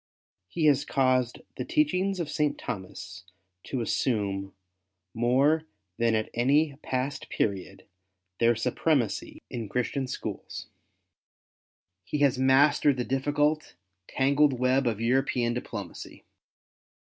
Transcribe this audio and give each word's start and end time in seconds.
He 0.47 0.65
has 0.65 0.83
caused 0.83 1.41
the 1.57 1.63
teachings 1.63 2.19
of 2.19 2.27
St. 2.27 2.57
Thomas 2.57 3.23
to 3.65 3.81
assume 3.81 4.51
more 5.13 5.67
than 5.99 6.15
at 6.15 6.31
any 6.33 6.75
past 6.77 7.29
period, 7.29 7.85
their 8.39 8.55
supremacy 8.55 9.43
in 9.51 9.69
Cluistian 9.69 10.09
schools. 10.09 10.65
He 12.03 12.17
has 12.21 12.39
mastered 12.39 12.97
the 12.97 13.05
difficult, 13.05 13.75
tangled 14.07 14.53
web 14.57 14.87
of 14.87 14.99
European 14.99 15.53
diplomacy. 15.53 16.23